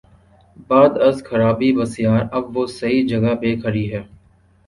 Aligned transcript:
بعد 0.69 0.97
از 0.97 1.23
خرابیٔ 1.23 1.71
بسیار، 1.77 2.21
اب 2.37 2.57
وہ 2.57 2.63
صحیح 2.79 3.07
جگہ 3.07 3.33
پہ 3.41 3.49
کھڑی 3.61 3.85
ہے۔ 3.93 4.01